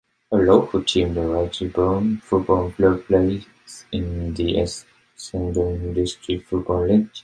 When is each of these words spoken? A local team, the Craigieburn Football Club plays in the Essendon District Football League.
A 0.31 0.35
local 0.35 0.83
team, 0.83 1.13
the 1.13 1.21
Craigieburn 1.21 2.23
Football 2.23 2.71
Club 2.71 3.05
plays 3.05 3.45
in 3.91 4.33
the 4.33 4.55
Essendon 4.55 5.93
District 5.93 6.43
Football 6.47 6.87
League. 6.87 7.09